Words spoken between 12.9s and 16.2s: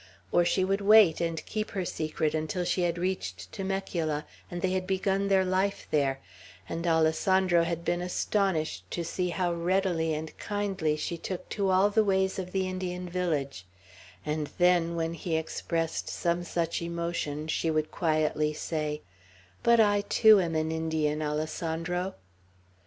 village; and then, when he expressed